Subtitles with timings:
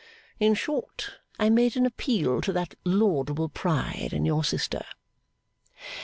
[0.39, 4.83] In short, I made an appeal to that laudable pride in your sister.